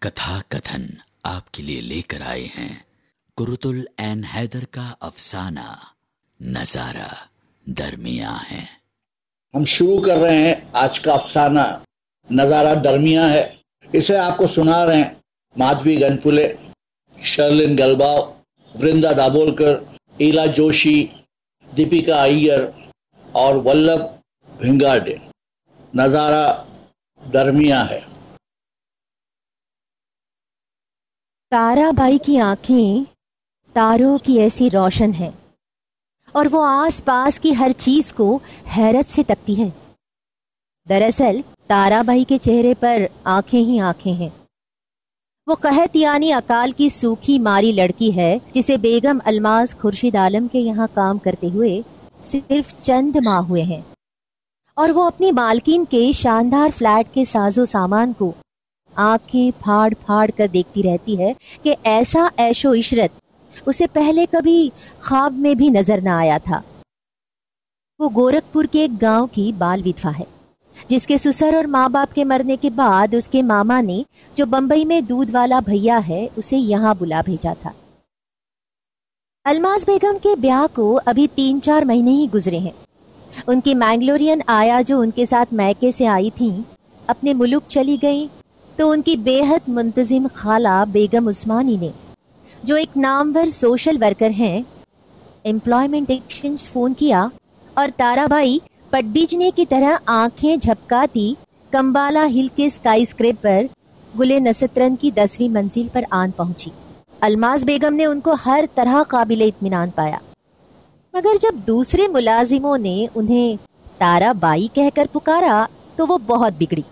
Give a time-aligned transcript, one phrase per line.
[0.00, 0.86] کتھا کتھن
[1.24, 2.78] آپ کے لیے لے کر آئے ہیں۔
[3.36, 5.74] کرتل این حیدر کا افسانہ،
[6.40, 7.14] نظارہ
[7.64, 8.64] درمیاں ہے
[9.54, 11.78] ہم شروع کر رہے ہیں آج کا افسانہ،
[12.30, 13.56] نظارہ درمیاں ہے۔
[13.92, 15.14] اسے آپ کو سنا رہے ہیں
[15.56, 16.54] مادوی گنپلے
[17.22, 18.32] شرلن گلباؤ
[18.74, 19.74] ورندا دابولکر،
[20.18, 21.06] ایلا جوشی،
[21.76, 22.60] دیپیکا ایئر
[23.32, 24.06] اور ولبھ
[24.56, 25.14] بھنگاڈے۔
[25.94, 26.64] نظارہ
[27.32, 28.00] درمیاں ہے۔
[31.52, 33.04] تارا بائی کی آنکھیں
[33.72, 35.30] تاروں کی ایسی روشن ہیں
[36.32, 38.38] اور وہ آس پاس کی ہر چیز کو
[38.76, 39.68] حیرت سے تکتی ہے
[40.88, 44.28] دراصل تارا بھائی کے چہرے پر آنکھیں ہی آنکھیں ہیں۔
[45.46, 50.58] وہ قحط یعنی اکال کی سوکھی ماری لڑکی ہے جسے بیگم الماس خورشید عالم کے
[50.58, 51.80] یہاں کام کرتے ہوئے
[52.24, 53.80] صرف چند ماہ ہوئے ہیں
[54.74, 58.32] اور وہ اپنی مالکین کے شاندار فلیٹ کے ساز و سامان کو
[58.94, 63.18] آنکھیں پھاڑ پھاڑ کر دیکھتی رہتی ہے کہ ایسا ایش و عشرت
[63.66, 64.70] اسے پہلے کبھی
[65.02, 66.60] خواب میں بھی نظر نہ آیا تھا۔
[67.98, 70.24] وہ گورکھپور کے ایک گاؤں کی بال ودھوا ہے،
[70.86, 74.02] جس کے سسر اور ماں باپ کے مرنے کے بعد اس کے ماما نے
[74.34, 77.70] جو بمبئی میں دودھ والا بھیا ہے، اسے یہاں بلا بھیجا تھا۔
[79.44, 82.72] الماس بیگم کے بیاہ کو ابھی تین چار مہینے ہی گزرے ہیں۔
[83.46, 86.60] ان کی مینگلورین آیا جو ان کے ساتھ میکے سے آئی تھیں،
[87.06, 88.39] اپنے ملک چلی گئیں
[88.80, 91.88] تو ان کی بے حد منتظم خالہ بیگم عثمانی نے،
[92.62, 94.62] جو ایک نامور سوشل ورکر ہیں
[95.44, 97.26] امپلائمنٹ ایکسچینج فون کیا
[97.74, 98.58] اور تارا بھائی
[98.90, 101.34] پٹ بیجنے کی طرح آنکھیں جھپکاتی
[101.70, 103.64] کمبالا ہل کے اسکائی اسکریپ پر
[104.18, 106.70] گلے نسترن کی دسویں منزل پر آن پہنچی۔
[107.20, 110.18] الماس بیگم نے ان کو ہر طرح قابل اطمینان پایا۔
[111.14, 113.56] مگر جب دوسرے ملازموں نے انہیں
[113.98, 115.64] تارا بائی کہہ کر پکارا
[115.96, 116.82] تو وہ بہت بگڑی۔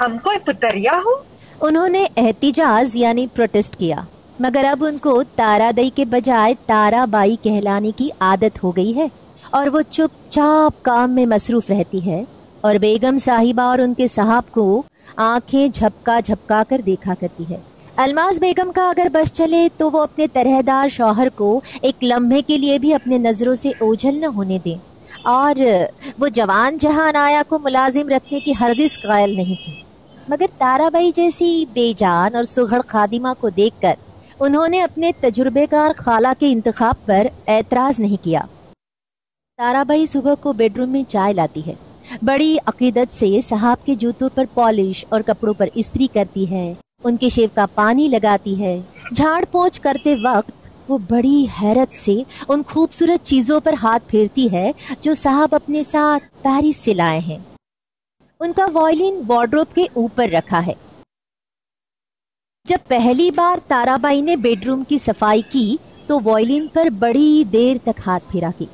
[0.00, 1.27] ہم کوئی پتریا ہو
[1.60, 3.96] انہوں نے احتجاج یعنی پروٹیسٹ کیا،
[4.40, 8.96] مگر اب ان کو تارا دئی کے بجائے تارا بائی کہلانے کی عادت ہو گئی
[8.96, 9.06] ہے
[9.50, 12.24] اور وہ چپ چاپ کام میں مصروف رہتی ہے
[12.60, 14.82] اور بیگم صاحبہ اور ان کے صاحب کو
[15.16, 17.58] آنکھیں جھپکا جھپکا کر دیکھا کرتی ہے۔
[17.96, 22.42] الماس بیگم کا اگر بس چلے تو وہ اپنے طرح دار شوہر کو ایک لمحے
[22.42, 24.76] کے لیے بھی اپنے نظروں سے اوجھل نہ ہونے دیں۔
[25.22, 25.54] اور
[26.18, 29.87] وہ جوان جہان آیا کو ملازم رکھنے کی ہرگز قائل نہیں تھی۔
[30.28, 33.94] مگر تارا بائی جیسی بے جان اور سگھڑ خادمہ کو دیکھ کر
[34.40, 38.40] انہوں نے اپنے تجربے کار خالہ کے انتخاب پر اعتراض نہیں کیا۔
[39.56, 41.74] تارا بائی صبح کو بیڈ روم میں چائے لاتی ہے۔
[42.22, 46.74] بڑی عقیدت سے صحاب کے جوتوں پر پالش اور کپڑوں پر استری کرتی ہے۔
[47.04, 48.80] ان کے شیو کا پانی لگاتی ہے۔
[49.16, 54.72] جھاڑ پونچھ کرتے وقت وہ بڑی حیرت سے ان خوبصورت چیزوں پر ہاتھ پھیرتی ہے
[55.00, 57.38] جو صاحب اپنے ساتھ پیرس سے لائے ہیں۔
[58.40, 60.72] ان کا وائلن وارڈروب کے اوپر رکھا ہے۔
[62.68, 65.76] جب پہلی بار تارا بائی نے بیڈ روم کی صفائی کی،
[66.06, 68.66] تو وائلن پر بڑی دیر تک ہاتھ پھیرا کی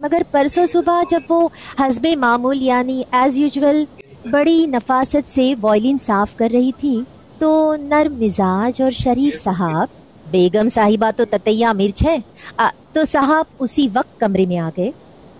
[0.00, 1.48] مگر پرسوں صبح جب وہ
[1.80, 3.84] حسب معمول یعنی ایز یوزول
[4.30, 7.00] بڑی نفاست سے وائلن صاف کر رہی تھی،
[7.38, 9.88] تو نرم مزاج اور شریف صاحب،
[10.30, 12.16] بیگم صاحبہ تو تتیا مرچ ہے
[12.92, 14.90] تو صاحب اسی وقت کمرے میں آ گئے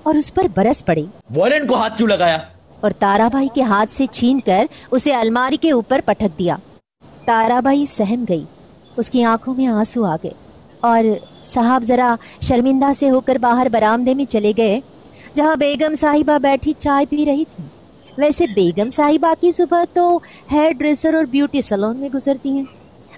[0.03, 1.05] اور اس پر برس پڑے۔
[1.37, 2.39] وائلن کو ہاتھ کیوں لگایا؟
[2.85, 6.57] اور تارا بھائی کے ہاتھ سے چھین کر اسے الماری کے اوپر پٹک دیا۔
[7.25, 8.45] تارا بائی سہم گئی۔
[8.97, 10.31] اس کی آنکھوں میں آنسو آ گئے
[10.81, 11.05] اور
[11.45, 14.81] صاحب ذرا شرمندہ سے ہو کر باہر برآمدے میں چلے گئے،
[15.35, 17.65] جہاں بیگم صاحبہ بیٹھی چائے پی رہی تھی۔
[18.19, 20.19] ویسے بیگم صاحبہ کی صبح تو
[20.53, 22.65] ہیئر ڈریسر اور بیوٹی سلون میں گزرتی ہیں۔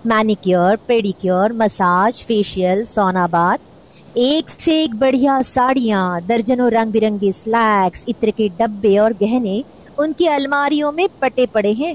[0.04, 3.75] مینیکیور، پیڈیکیور، مساج، فیشیل، سونا بات۔
[4.16, 9.60] ایک سے ایک بڑھیا ساڑیاں درجنوں رنگ برنگی سلیکس عطر کے ڈبے اور گہنے
[9.98, 11.92] ان کی الماریوں میں پٹے پڑے ہیں۔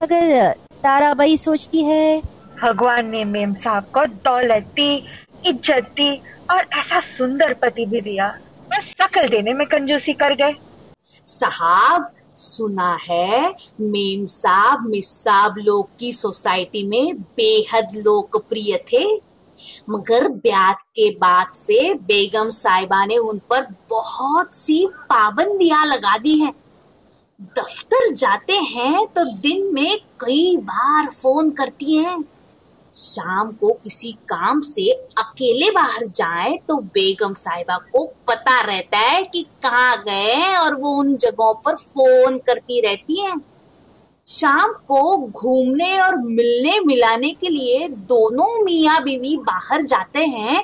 [0.00, 0.30] اگر
[0.80, 2.20] تارا بائی سوچتی ہے۔
[2.60, 4.92] بھگوان نے میم صاحب کو دولت دی
[5.44, 6.10] عزت دی
[6.46, 8.30] اور ایسا سندر پتی بھی دیا۔
[8.70, 10.52] بس شکل دینے میں کنجوسی کر گئے۔
[11.26, 12.02] صاحب
[12.36, 13.36] سنا ہے
[13.78, 17.04] میم صاحب مس صاحب لوگ کی سوسائٹی میں
[17.36, 19.04] بے حد لوکپریہ تھے۔
[19.88, 26.42] مگر بیات کے بعد سے بیگم صاحبہ نے ان پر بہت سی پابندیاں لگا دی
[26.42, 26.52] ہیں۔
[27.38, 32.16] دفتر جاتے ہیں تو دن میں کئی بار فون کرتی ہیں۔
[32.94, 39.22] شام کو کسی کام سے اکیلے باہر جائیں تو بیگم صاحبہ کو پتا رہتا ہے
[39.32, 43.53] کہ کہاں گئے اور وہ ان جگہوں پر فون کرتی رہتی ہیں۔
[44.26, 50.62] شام کو گھومنے اور ملنے ملانے کے لیے دونوں میاں بیوی باہر جاتے ہیں،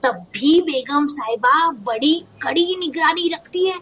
[0.00, 3.78] تب بھی بیگم صاحبہ بڑی کڑی نگرانی رکھتی ہے۔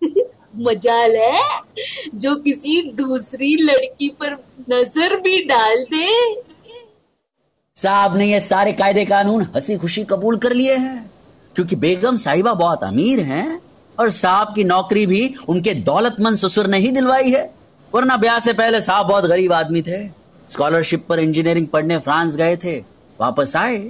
[0.54, 1.40] مجال ہے
[2.12, 4.34] جو کسی دوسری لڑکی پر
[4.68, 6.40] نظر بھی ڈال دے۔
[7.76, 11.08] صاحب نے یہ سارے قاعدے قانون ہنسی خوشی قبول کر لیے ہیں،
[11.54, 13.58] کیونکہ بیگم صاحبہ بہت امیر ہیں
[13.96, 17.48] اور صاحب کی نوکری بھی ان کے دولت مند سسر نے ہی دلوائی ہے۔
[17.92, 19.96] ورنہ بیاہ سے پہلے صاحب بہت غریب آدمی تھے۔
[20.46, 22.80] اسکالرشپ پر انجینئرنگ پڑھنے فرانس گئے تھے۔
[23.18, 23.88] واپس آئے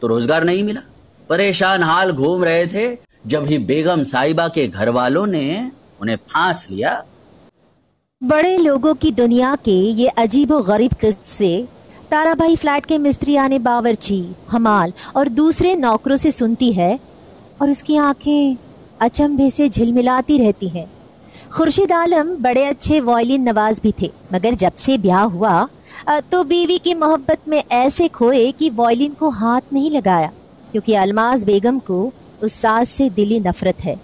[0.00, 0.80] تو روزگار نہیں ملا۔
[1.26, 5.68] پریشان حال گھوم رہے تھے۔ جب ہی بیگم صاحبہ کے گھر والوں نے
[6.00, 7.00] انہیں پھانس لیا۔
[8.20, 11.62] بڑے لوگوں کی دنیا کے یہ عجیب و غریب قصے
[12.08, 16.96] تارا بھائی فلیٹ کے مستری آنے باورچی، حمال اور دوسرے نوکروں سے سنتی ہے
[17.58, 18.54] اور اس کی آنکھیں
[18.98, 20.86] اچمبے سے جھلملاتی رہتی ہیں۔
[21.52, 25.66] خورشید عالم بڑے اچھے وائلن نواز بھی تھے، مگر جب سے بیاہ ہوا
[26.28, 30.28] تو بیوی کی محبت میں ایسے کھوئے کہ وائلن کو ہاتھ نہیں لگایا،
[30.72, 32.10] کیونکہ الماز بیگم کو
[32.40, 33.94] اس ساز سے دلی نفرت ہے۔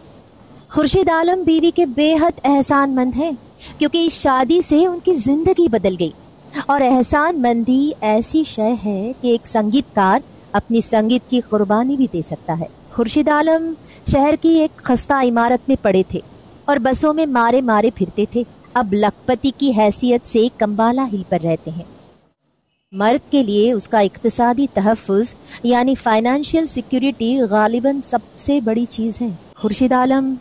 [0.71, 3.31] خورشید عالم بیوی کے بے حد احسان مند ہیں،
[3.79, 6.11] کیونکہ اس شادی سے ان کی زندگی بدل گئی۔
[6.67, 10.21] اور احسان مندی ایسی شے ہے کہ ایک سنگیت کار
[10.53, 13.73] اپنی سنگیت کی قربانی بھی دے سکتا ہے۔ خورشید عالم
[14.13, 16.21] شہر کی ایک خستہ عمارت میں پڑے تھے۔
[16.67, 18.43] اور بسوں میں مارے مارے پھرتے تھے۔
[18.75, 21.85] اب لکھپتی کی حیثیت سے کمبالا ہل پر رہتے ہیں۔
[22.93, 29.21] مرد کے لیے اس کا اقتصادی تحفظ یعنی فائنانشیل سیکیورٹی غالباً سب سے بڑی چیز
[29.21, 30.35] ہے۔ خورشید عالم،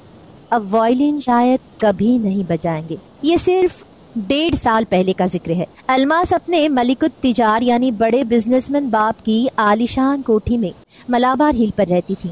[0.49, 3.83] اب وائلن شاید کبھی نہیں بجائیں گے۔ یہ صرف
[4.15, 9.25] ڈیڑھ سال پہلے کا ذکر ہے۔ الماس اپنے ملک التجار یعنی بڑے بزنس مین باپ
[9.25, 10.71] کی عالیشان کوٹھی میں
[11.09, 12.29] ملابار ہل پر رہتی تھی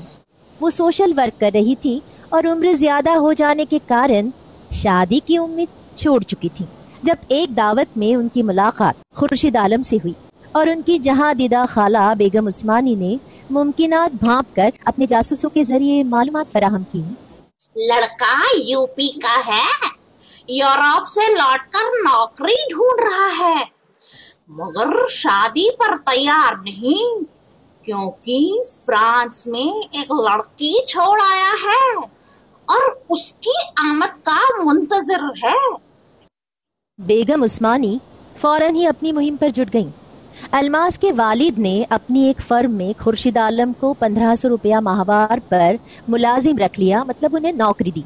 [0.62, 4.30] وہ سوشل ورک کر رہی تھی اور عمر زیادہ ہو جانے کے کارن
[4.72, 6.66] شادی کی امید چھوڑ چکی تھی،
[7.04, 10.14] جب ایک دعوت میں ان کی ملاقات خورشید عالم سے ہوئی
[10.52, 13.16] اور ان کی جہاں دیدہ خالہ بیگم عثمانی نے
[13.50, 17.02] ممکنات بھانپ کر اپنے جاسوسوں کے ذریعے معلومات فراہم کی۔
[17.76, 19.92] لڑکا یو پی کا ہے،
[20.48, 23.64] یورپ سے لوٹ کر نوکری ڈھونڈ رہا ہے،
[24.58, 27.24] مگر شادی پر تیار نہیں۔
[27.86, 28.52] کیونکہ
[28.86, 32.06] فرانس میں ایک لڑکی چھوڑ آیا ہے
[32.66, 35.76] اور اس کی آمد کا منتظر ہے۔
[36.98, 37.98] بیگم عثمانی
[38.42, 39.92] فوراً ہی اپنی مہم پر جٹ گئیں۔
[40.52, 45.38] الماس کے والد نے اپنی ایک فرم میں خورشید عالم کو پندرہ سو روپیہ ماہوار
[45.50, 45.76] پر
[46.08, 48.02] ملازم رکھ لیا مطلب انہیں نوکری دی۔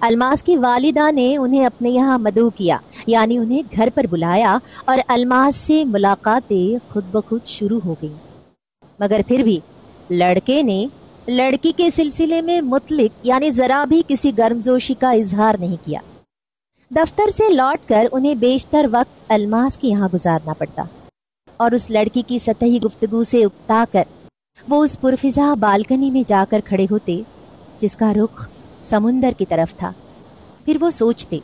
[0.00, 2.76] الماس کی والدہ نے انہیں اپنے یہاں مدعو کیا
[3.06, 8.31] یعنی انہیں گھر پر بلایا اور الماس سے ملاقاتیں خود بخود شروع ہو گئیں۔
[9.02, 9.60] مگر پھر بھی
[10.10, 10.86] لڑکے نے
[11.28, 16.00] لڑکی کے سلسلے میں مطلق یعنی ذرا بھی کسی گرمزوشی کا اظہار نہیں کیا۔
[16.90, 20.82] دفتر سے لوٹ کر انہیں بیشتر وقت الماس کے یہاں گزارنا پڑتا۔
[21.56, 24.02] اور اس لڑکی کی سطحی گفتگو سے اکتا کر
[24.68, 27.20] وہ اس پرفضا بالکنی میں جا کر کھڑے ہوتے،
[27.78, 28.48] جس کا رخ
[28.82, 29.92] سمندر کی طرف تھا۔
[30.64, 31.38] پھر وہ سوچتے،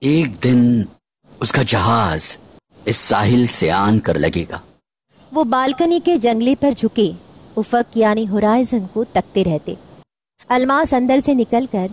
[0.00, 0.82] ایک دن
[1.40, 2.36] اس کا جہاز
[2.84, 4.58] اس ساحل سے آن کر لگے گا۔
[5.34, 7.12] وہ بالکنی کے جنگلے پر جھکے
[7.56, 9.74] افق یعنی ہورائزن کو تکتے رہتے۔
[10.48, 11.86] الماس اندر سے نکل کر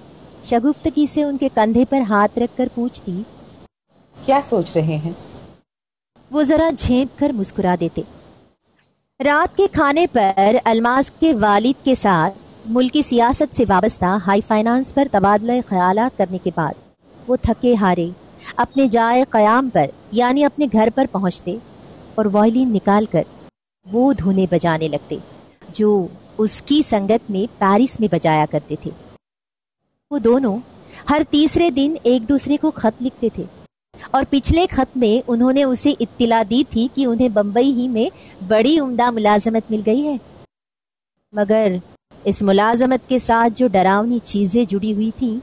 [0.44, 3.24] شگفتگی سے ان کے کندھے پر ہاتھ رکھ کر پوچھتی
[4.26, 5.12] کیا سوچ رہے ہیں؟
[6.32, 8.02] وہ ذرا جھینپ کر مسکرا دیتے۔
[9.24, 14.94] رات کے کھانے پر الماس کے والد کے ساتھ ملکی سیاست سے وابستہ ہائی فائنانس
[14.96, 16.74] پر تبادلہ خیالات کرنے کے بعد
[17.28, 18.10] وہ تھکے ہارے
[18.56, 21.58] اپنے جائے قیام پر یعنی اپنے گھر پر پہنچتے
[22.16, 23.24] اور وائلین نکال کر
[23.86, 25.18] وہ دھونے بجانے لگتے،
[25.74, 26.08] جو
[26.38, 28.92] اس کی سنگت میں پیرس میں بجایا کرتے تھے۔
[30.12, 30.58] وہ دونوں
[31.10, 33.44] ہر تیسرے دن ایک دوسرے کو خط لکھتے تھے۔
[34.12, 38.44] اور پچھلے خط میں انہوں نے اسے اطلاع دی تھی کہ انہیں بمبئی ہی میں
[38.48, 40.18] بڑی عمدہ ملازمت مل گئی ہے۔
[41.32, 41.72] مگر
[42.24, 45.40] اس ملازمت کے ساتھ جو ڈراؤنی چیزیں جڑی ہوئی تھیں،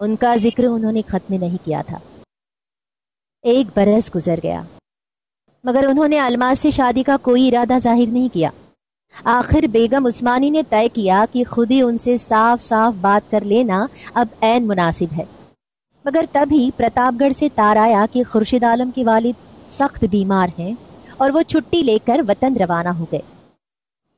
[0.00, 1.98] ان کا ذکر انہوں نے خط میں نہیں کیا تھا۔
[3.42, 4.62] ایک برس گزر گیا۔
[5.64, 8.50] مگر انہوں نے الماس سے شادی کا کوئی ارادہ ظاہر نہیں کیا۔
[9.24, 13.40] آخر بیگم عثمانی نے طے کیا کہ خود ہی ان سے صاف صاف بات کر
[13.40, 15.24] لینا اب عین مناسب ہے۔
[16.04, 19.32] مگر تبھی پرتاپ گڑھ سے تار آیا کہ خورشید عالم کے والد
[19.70, 20.74] سخت بیمار ہیں
[21.16, 23.20] اور وہ چھٹی لے کر وطن روانہ ہو گئے۔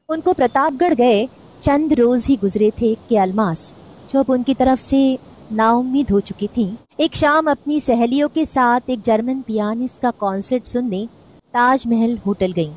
[0.09, 1.27] ان کو پرتاپ گڑھ گئے،
[1.61, 3.73] چند روز ہی گزرے تھے کہ الماس،
[4.13, 5.17] جو اب ان کی طرف سے
[5.51, 10.11] نا امید ہو چکی تھیں۔ ایک شام اپنی سہیلیوں کے ساتھ ایک جرمن پیانس کا
[10.19, 11.07] کانسرٹ سننے
[11.53, 12.75] تاج محل ہوٹل گئیں۔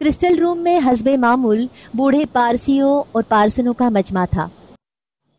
[0.00, 4.48] کرسٹل روم میں حسب معمول بوڑھے پارسیوں اور پارسنوں کا مجمع تھا۔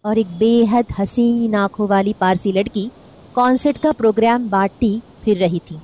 [0.02, 2.90] اور ایک بے حد حسین آنکھوں والی پارسی لڑکی
[3.34, 5.78] کانسرٹ کا پروگرام بانٹتی پھر رہی تھی۔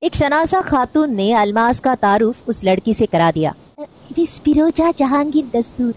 [0.00, 3.52] ایک شناسا خاتون نے الماس کا تعارف اس لڑکی سے کرا دیا۔
[4.96, 5.92] جہانگیر دستور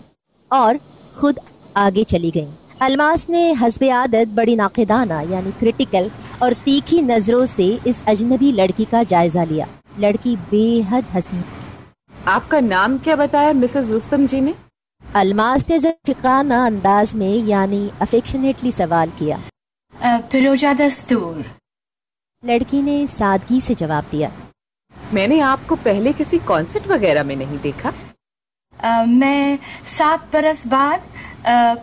[0.47, 0.75] اور
[1.13, 1.37] خود
[1.73, 7.77] آگے چلی گئیں۔ الماس نے حسب عادت بڑی ناقدانہ یعنی کریٹیکل اور تیکھی نظروں سے
[7.83, 9.65] اس اجنبی لڑکی کا جائزہ لیا۔
[9.97, 11.41] لڑکی بے حد حسین
[12.25, 14.51] آپ کا نام کیا بتایا مسز رستم جی نے؟
[15.13, 19.37] الماس نے فقانہ انداز میں یعنی افیکشنیٹلی سوال کیا۔
[20.31, 21.41] فروجہ دستور۔
[22.43, 24.29] لڑکی نے سادگی سے جواب دیا۔
[25.13, 27.91] میں نے آپ کو پہلے کسی کانسرٹ وغیرہ میں نہیں دیکھا۔
[29.07, 30.97] میں سات برس بعد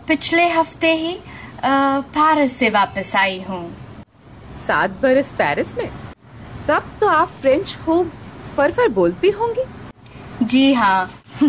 [0.05, 1.17] پچھلے ہفتے ہی
[2.13, 3.69] پیرس سے واپس آئی ہوں۔
[4.49, 5.85] سات برس پیرس میں؟
[6.65, 8.07] تب تو آپ فرینچ خوب
[8.55, 9.61] فرفر بولتی ہوں گی۔
[10.39, 11.05] جی ہاں۔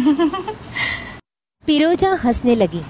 [1.64, 2.80] پیروجا ہنسنے لگی۔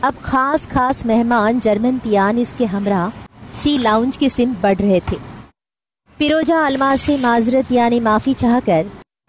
[0.00, 3.08] اب خاص خاص مہمان جرمن پیانس کے ہمراہ
[3.54, 5.16] سی لاؤنج کی سم بڑھ رہے تھے۔
[6.16, 8.82] پیروجا الماس سے معذرت یعنی معافی چاہ کر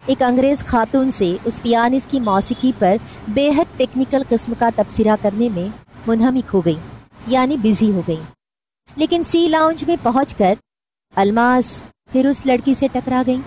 [0.06, 2.96] ایک انگریز خاتون سے اس پیانس کی موسیقی پر
[3.28, 5.68] بے حد ٹیکنیکل قسم کا تبصرہ کرنے میں
[6.06, 6.76] منہمک ہو گئی
[7.26, 8.20] یعنی بزی ہو گئی۔
[8.96, 10.54] لیکن سی لاؤنج میں پہنچ کر
[11.16, 13.40] الماس پھر اس لڑکی سے ٹکرا گئی۔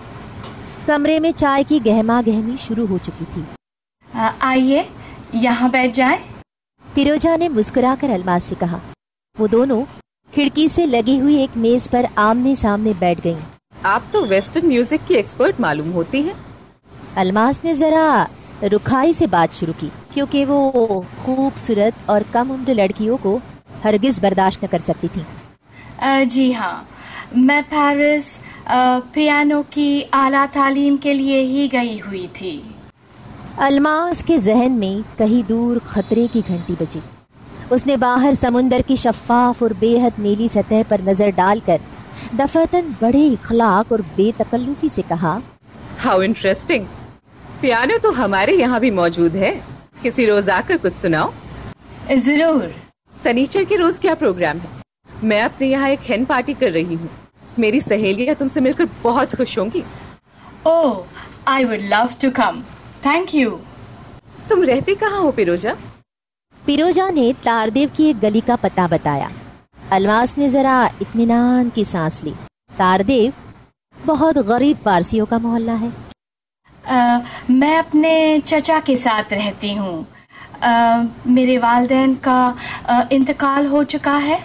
[0.86, 3.41] کمرے میں چائے کی گہما گہمی شروع ہو چکی تھی۔
[4.39, 4.83] آئیے
[5.33, 6.17] یہاں بیٹھ جائیں۔
[6.93, 8.77] پیروجا نے مسکرا کر الماس سے کہا۔
[9.39, 9.81] وہ دونوں
[10.33, 13.39] کھڑکی سے لگی ہوئی ایک میز پر آمنے سامنے بیٹھ گئیں۔
[13.83, 16.33] آپ تو ویسٹرن میوزک کی ایکسپرٹ معلوم ہوتی ہیں۔
[17.15, 18.25] الماس نے ذرا
[18.63, 23.39] رکھائی سے بات شروع کی کیونکہ وہ خوبصورت اور کم عمر لڑکیوں کو
[23.83, 25.21] ہرگز برداشت نہ کر سکتی تھی
[26.25, 26.83] جی ہاں۔
[27.35, 28.37] میں پیرس
[29.13, 32.61] پیانو کی اعلیٰ تعلیم کے لیے ہی گئی ہوئی تھی۔
[33.57, 36.99] الماس کے ذہن میں کہیں دور خطرے کی گھنٹی بجی۔
[37.69, 41.77] اس نے باہر سمندر کی شفاف اور بے حد نیلی سطح پر نظر ڈال کر
[42.38, 45.38] دفتن بڑے اخلاق اور بے تکلفی سے کہا
[46.05, 46.86] ہاؤ انٹرسٹنگ
[47.60, 49.60] پیانو تو ہمارے یہاں بھی موجود ہے.
[50.01, 51.29] کسی روز آ کر کچھ سناؤ.
[52.15, 52.67] ضرور.
[53.24, 54.82] سنیچر کے روز کیا پروگرام ہے؟
[55.24, 57.08] میں اپنے یہاں ایک ہین پارٹی کر رہی ہوں.
[57.58, 59.82] میری سہیلیاں تم سے مل کر بہت خوش ہوں گی.
[60.63, 61.03] او
[61.46, 62.62] I would love to come
[63.01, 63.58] thank you
[64.48, 65.74] تم رہتی کہاں ہو پیروجا؟
[66.65, 69.27] پیروجا نے تاردیو کی ایک گلی کا پتہ بتایا۔
[69.89, 72.31] الماس نے ذرا اطمینان کی سانس لی۔
[72.77, 73.31] تاردیو
[74.05, 75.87] بہت غریب پارسیوں کا محلہ ہے۔
[77.49, 80.03] میں اپنے چچا کے ساتھ رہتی ہوں۔
[81.25, 82.53] میرے والدین کا
[83.09, 84.37] انتقال ہو چکا ہے۔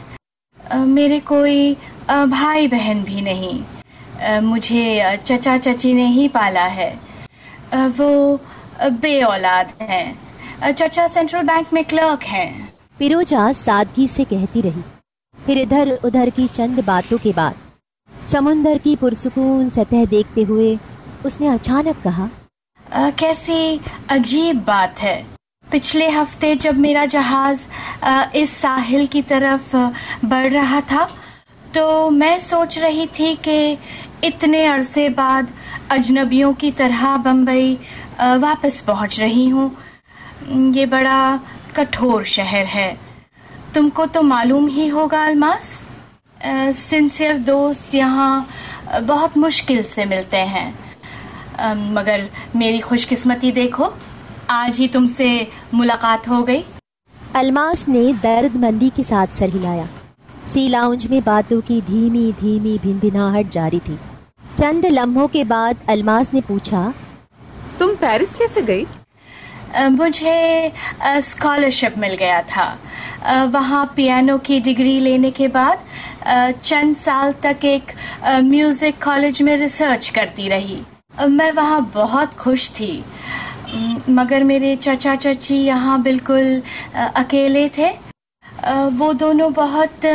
[0.74, 1.74] میرے کوئی
[2.08, 3.58] بھائی بہن بھی نہیں۔
[4.40, 6.94] مجھے چچا چچی نے ہی پالا ہے۔
[7.96, 8.36] وہ
[9.00, 10.12] بے اولاد ہیں۔
[10.76, 12.52] چچا سینٹرل بینک میں کلرک ہیں۔
[12.98, 14.80] پیروجا سادگی سے کہتی رہی۔
[15.48, 17.52] پھر ادھر ادھر کی چند باتوں کے بعد
[18.26, 20.74] سمندر کی پرسکون سطح دیکھتے ہوئے
[21.24, 22.26] اس نے اچانک کہا
[23.16, 23.78] کیسی
[24.08, 25.22] عجیب بات ہے۔
[25.70, 27.66] پچھلے ہفتے جب میرا جہاز
[28.32, 29.74] اس ساحل کی طرف
[30.22, 31.06] بڑھ رہا تھا،
[31.72, 33.74] تو میں سوچ رہی تھی کہ
[34.22, 35.50] اتنے عرصے بعد
[35.88, 37.76] اجنبیوں کی طرح بمبئی
[38.18, 39.68] واپس پہنچ رہی ہوں۔
[40.74, 41.36] یہ بڑا
[41.72, 42.94] کٹھور شہر ہے۔
[43.72, 45.80] تم کو تو معلوم ہی ہوگا الماس۔
[46.74, 48.40] سنسیئر دوست یہاں
[49.06, 50.70] بہت مشکل سے ملتے ہیں۔
[51.74, 52.20] مگر
[52.54, 53.88] میری خوش قسمتی دیکھو
[54.48, 56.62] آج ہی تم سے ملاقات ہو گئی۔
[57.32, 59.84] الماس نے درد مندی کے ساتھ سر ہلایا۔
[60.46, 63.96] سی لاؤنج میں باتوں کی دھیمی دھیمی بھن بھناہٹ جاری تھی۔
[64.54, 66.90] چند لمحوں کے بعد الماس نے پوچھا
[67.78, 68.84] تم پیرس کیسے گئی؟
[69.76, 70.68] مجھے
[71.16, 72.74] اسکالرشپ مل گیا تھا۔
[73.52, 76.26] وہاں پیانو کی ڈگری لینے کے بعد
[76.62, 77.92] چند سال تک ایک
[78.42, 80.80] میوزک کالج میں ریسرچ کرتی رہی۔
[81.28, 83.00] میں وہاں بہت خوش تھی۔
[84.08, 86.58] مگر میرے چچا چچی یہاں بالکل
[86.94, 87.92] اکیلے تھے۔
[88.98, 90.06] وہ دونوں بہت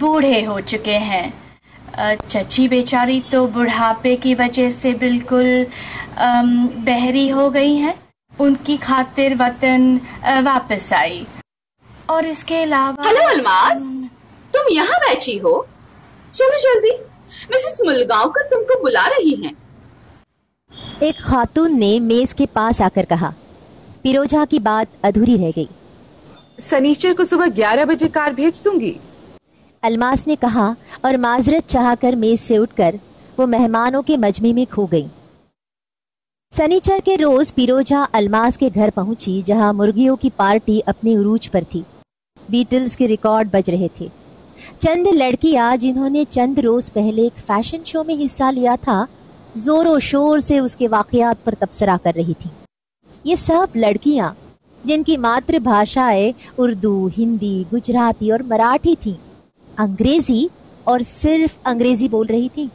[0.00, 1.28] بوڑھے ہو چکے ہیں۔
[2.28, 5.46] چچی بیچاری تو بڑھاپے کی وجہ سے بالکل
[6.84, 7.92] بحری ہو گئی ہیں۔
[8.38, 11.24] ان کی خاطر وطن واپس آئی۔
[12.06, 14.04] اور اس کے علاوہ ہلو الماس
[14.52, 15.62] تم یہاں بیٹھی ہو؟
[16.30, 17.02] چلو جلدی۔
[17.48, 19.52] مسز ملگاؤں کر تم کو بلا رہی ہیں۔
[20.98, 23.30] ایک خاتون نے میز کے پاس آ کر کہا۔
[24.02, 25.66] پیروجا کی بات ادھوری رہ گئی۔
[26.60, 28.98] سنیچر کو صبح گیارہ بجے کار بھیج دوں گی؟
[29.82, 32.94] الماس نے کہا اور معذرت چاہ کر میز سے اٹھ کر
[33.36, 35.06] وہ مہمانوں کے مجمع میں کھو گئی۔
[36.56, 41.60] سنیچر کے روز پیروجا الماس کے گھر پہنچی جہاں مرغیوں کی پارٹی اپنے عروج پر
[41.68, 41.82] تھی۔
[42.48, 44.08] بیٹلز کے ریکارڈ بج رہے تھے۔
[44.78, 49.04] چند لڑکیاں جنہوں نے چند روز پہلے ایک فیشن شو میں حصہ لیا تھا،
[49.54, 52.50] زور و شور سے اس کے واقعات پر تبصرہ کر رہی تھی
[53.24, 54.32] یہ سب لڑکیاں،
[54.84, 59.14] جن کی ماتر بھاشائیں اردو، ہندی، گجراتی اور مراٹھی تھیں،
[59.78, 60.46] انگریزی
[60.84, 62.66] اور صرف انگریزی بول رہی تھی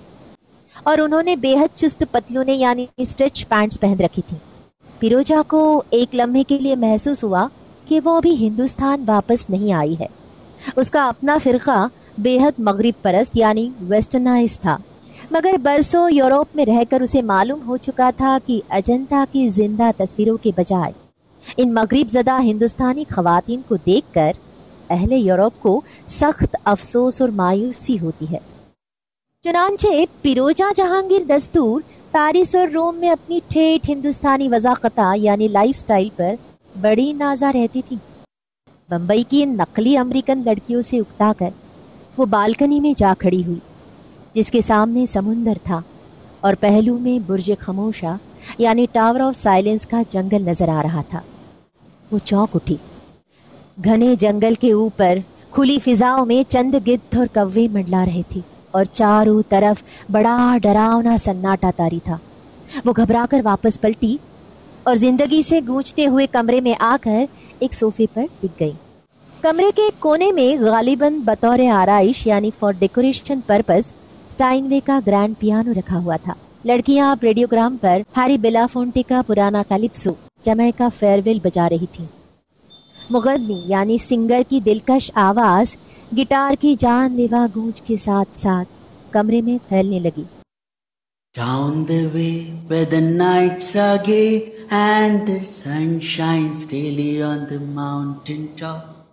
[0.83, 4.38] اور انہوں نے بے حد چست پتلونے یعنی اسٹریچ پینٹس پہن رکھی تھی
[5.00, 7.48] پیروجا کو ایک لمحے کے لیے محسوس ہوا
[7.86, 10.07] کہ وہ ابھی ہندوستان واپس نہیں آئی ہے۔
[10.75, 14.77] اس کا اپنا فرقہ بے حد مغرب پرست یعنی ویسٹرنائز تھا۔
[15.31, 19.91] مگر برسوں یوروپ میں رہ کر اسے معلوم ہو چکا تھا کہ اجنتا کی زندہ
[19.98, 20.91] تصویروں کے بجائے
[21.57, 24.31] ان مغرب زدہ ہندوستانی خواتین کو دیکھ کر
[24.89, 28.48] اہل یورپ کو سخت افسوس اور مایوسی ہوتی ہے۔
[29.43, 29.88] چنانچہ
[30.22, 31.81] پیروجا جہانگیر دستور
[32.12, 36.36] پیرس اور روم میں اپنی ٹھیٹ ہندوستانی وضاقتہ یعنی لائف سٹائل پر
[36.81, 37.96] بڑی نازا رہتی تھی۔
[38.89, 41.50] بمبئی کی نقلی امریکن لڑکیوں سے اکتا کر
[42.17, 43.60] وہ بالکنی میں جا کھڑی ہوئی،
[44.34, 45.81] جس کے سامنے سمندر تھا
[46.39, 48.17] اور پہلو میں برج خموشہ
[48.58, 51.22] یعنی ٹاور آف سائلنس کا جنگل نظر آ رہا تھا۔
[52.12, 52.77] وہ چوک اٹھی۔
[53.84, 55.17] گھنے جنگل کے اوپر
[55.51, 61.17] کھلی فضاؤں میں چند گدھ اور کوے منڈلا رہے تھے۔ اور چاروں طرف بڑا ڈراؤنا
[61.17, 62.17] سناٹا تاری تھا۔
[62.85, 64.17] وہ گھبرا کر واپس پلٹی
[64.83, 67.25] اور زندگی سے گونجتے ہوئے کمرے میں آ کر
[67.59, 68.71] ایک صوفے پر ٹک گئی۔
[69.41, 73.91] کمرے کے کونے میں غالباً بطور آرائش یعنی for decoration purpose
[74.27, 76.33] Steinway کا گرینڈ پیانو رکھا ہوا تھا۔
[76.65, 80.11] لڑکیاں ریڈیوگرام پر ہیری بلا فونٹے کا پرانا کالپسو
[80.45, 82.05] جمع کا فیئر ویل بجا رہی تھی
[83.11, 85.75] مغنی یعنی سنگر کی دلکش آواز
[86.17, 88.67] گٹار کی جان لیوا گونج کے ساتھ ساتھ
[89.13, 90.23] کمرے میں پھیلنے لگی
[91.37, 92.37] Down the way
[92.69, 99.05] where the nights are gay and the sun shines daily on the mountain top.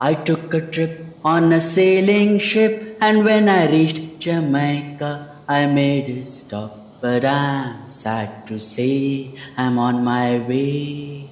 [0.00, 0.96] I took a trip
[1.34, 5.12] on a sailing ship and when I reached Jamaica
[5.48, 6.78] I made a stop.
[7.00, 11.31] But I'm sad to say I'm on my way.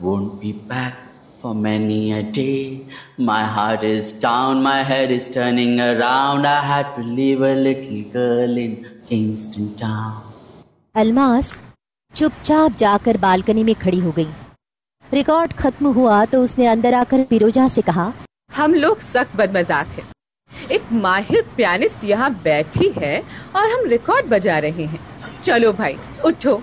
[0.00, 0.94] Won't be back
[1.36, 2.86] for many a day.
[3.20, 6.46] My heart is down, my head is turning around.
[6.46, 8.76] I had to leave a little girl in
[9.08, 10.22] Kingston town.
[10.94, 11.50] الماس
[12.14, 14.24] چپ چاپ جا کر balcony میں کھڑی ہو گئی
[15.04, 18.10] record ختم ہوا تو اس نے اندر آ کر پیروجا سے کہا
[18.58, 20.08] ہم لوگ سخت بد مذاق ہیں
[20.68, 23.14] ایک ماہر پیانسٹ یہاں بیٹھی ہے
[23.52, 25.04] اور ہم ریکارڈ بجا رہے ہیں
[25.40, 26.58] چلو بھائی اٹھو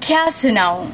[0.00, 0.86] کیا سناؤں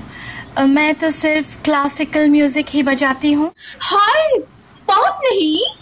[0.66, 3.50] میں تو صرف کلاسیکل میوزک ہی بجاتی ہوں۔
[3.92, 4.40] ہائے
[4.86, 5.78] پاپ نہیں۔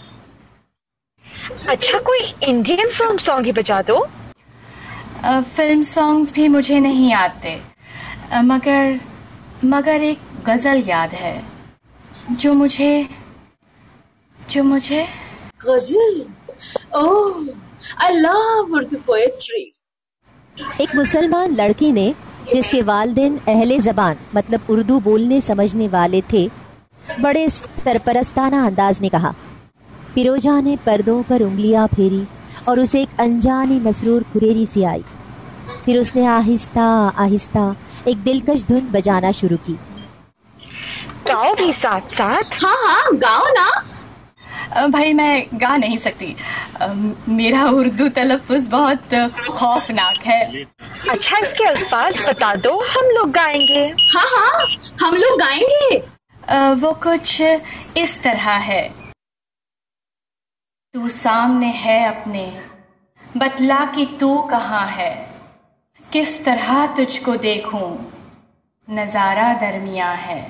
[1.67, 4.05] اچھا کوئی انڈین فلم سانگ ہی بجا دو۔
[5.55, 7.59] فلم سانگز بھی مجھے نہیں آتے۔
[8.43, 8.91] مگر
[9.63, 11.41] مگر ایک غزل یاد ہے۔
[12.29, 13.03] جو مجھے
[14.47, 15.05] جو مجھے۔
[15.65, 16.21] غزل؟
[16.89, 17.43] اوہ
[17.95, 19.69] آئی لو اردو پوئٹری
[20.77, 22.11] ایک مسلمان لڑکی نے
[22.53, 26.47] جس کے والدین اہل زبان مطلب اردو بولنے سمجھنے والے تھے
[27.21, 27.47] بڑے
[27.83, 29.31] سرپرستانہ انداز میں کہا۔
[30.13, 32.23] پیروجا نے پردوں پر انگلیاں پھیری
[32.65, 35.01] اور اسے ایک انجانی مسرور کھریری سی آئی۔
[35.85, 39.75] پھر اس نے آہستہ آہستہ ایک دلکش دھن بجانا شروع کی۔
[41.27, 46.33] گاؤ بھی ساتھ ساتھ۔ ہاں ہاں گاؤ نا۔ بھائی میں گا نہیں سکتی۔
[47.27, 49.13] میرا اردو تلفظ بہت
[49.47, 50.63] خوفناک ہے۔
[51.05, 54.65] اچھا اس کے الفاظ بتا دو ہم لوگ گائیں گے۔ ہاں ہاں
[55.01, 55.99] ہم لوگ گائیں گے۔
[56.81, 57.41] وہ کچھ
[57.95, 58.89] اس طرح ہے۔
[60.93, 62.49] تو سامنے ہے اپنے۔
[63.35, 65.25] بتلا کی تو کہاں ہے۔
[66.11, 67.97] کس طرح تجھ کو دیکھوں۔
[68.89, 70.47] نظارہ درمیاں ہے۔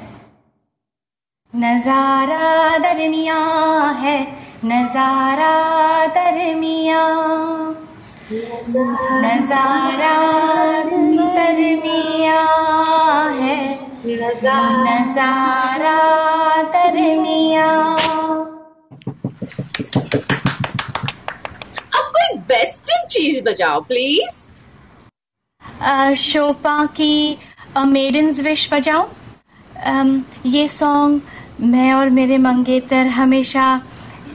[1.54, 4.26] نظارہ درمیاں ہے۔
[4.64, 5.54] نظارہ
[6.16, 7.08] درمیاں۔
[8.32, 10.16] نظارہ
[11.36, 12.44] درمیاں
[13.42, 13.60] ہے
[14.06, 15.96] نظارہ
[16.74, 17.76] درمیاں
[21.94, 24.46] اب کوئی ویسٹرن چیز بجاؤ پلیز
[26.18, 27.36] شوپا کی
[27.86, 29.08] میڈنز وش بجاؤں
[30.44, 31.20] یہ سانگ
[31.70, 33.78] میں اور میرے منگیتر ہمیشہ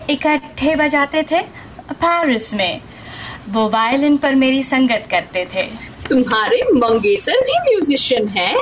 [0.09, 1.41] اکٹھے بجاتے تھے
[1.99, 2.79] پیرس میں۔
[3.55, 5.63] وہ وائلن پر میری سنگت کرتے تھے۔
[6.09, 8.55] تمہارے منگیتر بھی میوزیشین ہیں۔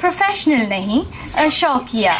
[0.00, 1.02] پروفیشنل نہیں
[1.50, 2.10] شوقیہ۔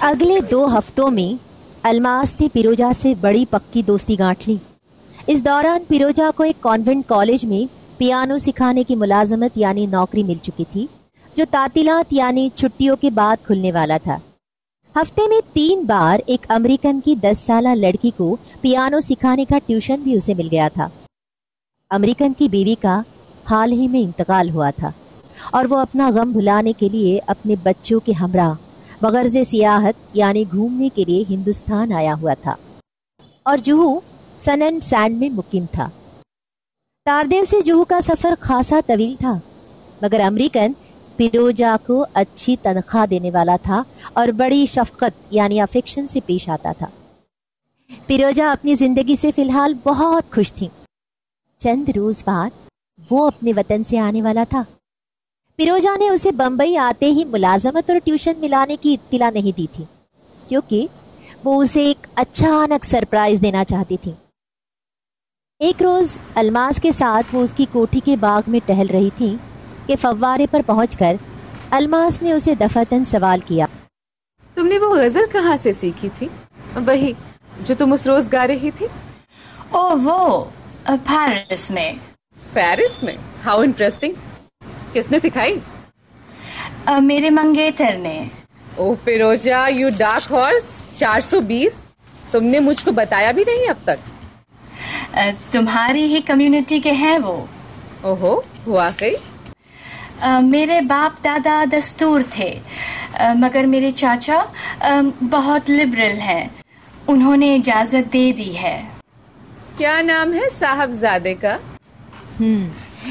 [0.00, 1.42] اگلے دو ہفتوں میں
[1.82, 4.56] الماس نے پیروجا سے بڑی پکی دوستی گانٹ لی۔
[5.26, 10.38] اس دوران پیروجا کو ایک کانوینٹ کالج میں پیانو سکھانے کی ملازمت یعنی نوکری مل
[10.42, 10.86] چکی تھی
[11.34, 14.18] جو تعطیلات یعنی چھٹیوں کے بعد کھلنے والا تھا۔
[14.96, 20.00] ہفتے میں تین بار ایک امریکن کی دس سالہ لڑکی کو پیانو سکھانے کا ٹیوشن
[20.00, 20.88] بھی اسے مل گیا تھا۔
[21.90, 23.02] امریکن کی بیوی کا
[23.50, 24.90] حال ہی میں انتقال ہوا تھا
[25.50, 28.54] اور وہ اپنا غم بھلانے کے لیے اپنے بچوں کے ہمراہ
[29.00, 32.54] بغرض سیاحت یعنی گھومنے کے لیے ہندوستان آیا ہوا تھا۔
[33.42, 34.00] اور جوہو
[34.36, 35.88] سن اینڈ سینڈ میں مقیم تھا۔
[37.04, 39.38] تاردیو سے جوہو کا سفر خاصا طویل تھا،
[40.02, 40.72] مگر امریکن
[41.16, 46.72] پیروجا کو اچھی تنخواہ دینے والا تھا اور بڑی شفقت یعنی افیکشن سے پیش آتا
[46.78, 46.86] تھا۔
[48.06, 50.68] پیروجا اپنی زندگی سے فی الحال بہت خوش تھیں۔
[51.60, 52.50] چند روز بعد
[53.10, 54.62] وہ اپنے وطن سے آنے والا تھا۔
[55.56, 59.84] پیروجا نے اسے بمبئی آتے ہی ملازمت اور ٹیوشن ملانے کی اطلاع نہیں دی تھی،
[60.48, 60.86] کیونکہ
[61.44, 64.12] وہ اسے ایک اچانک سرپرائز دینا چاہتی تھی
[65.60, 69.36] ایک روز الماس کے ساتھ وہ اس کی کوٹھی کے باغ میں ٹہل رہی تھی
[69.86, 71.16] کہ فوارے پر پہنچ کر
[71.70, 73.66] الماس نے اسے دفتن سوال کیا۔
[74.54, 76.28] تم نے وہ غزل کہاں سے سیکھی تھی؟
[76.86, 77.12] وہی
[77.60, 78.86] جو تم اس روز گا رہی تھی؟
[79.70, 80.44] او وہ
[80.86, 81.92] پیرس میں۔
[82.52, 83.16] پیرس میں؟
[83.46, 84.12] ہاؤ انٹرسٹنگ
[84.92, 85.58] کس نے سکھائی؟
[87.00, 88.24] میرے منگیتر نے۔
[88.76, 91.84] Oh Piroja you dark horse چار سو بیس۔
[92.30, 94.14] تم نے مجھ کو بتایا بھی نہیں اب تک۔
[95.52, 97.44] تمہاری ہی کمیونٹی کے ہیں وہ۔
[98.00, 99.14] اوہو واقعی؟
[100.22, 102.52] میرے باپ دادا دستور تھے
[103.34, 104.38] مگر میرے چاچا
[105.30, 106.48] بہت لبرل ہیں۔
[107.06, 108.82] انہوں نے اجازت دے دی ہے۔
[109.76, 111.56] کیا نام ہے صاحب زادے کا؟
[112.40, 112.66] ہم